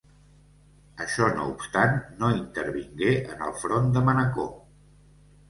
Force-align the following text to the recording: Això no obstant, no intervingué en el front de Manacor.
Això 1.03 1.27
no 1.35 1.45
obstant, 1.51 1.93
no 2.23 2.31
intervingué 2.39 3.13
en 3.35 3.45
el 3.51 3.55
front 3.67 3.93
de 3.99 4.05
Manacor. 4.09 4.51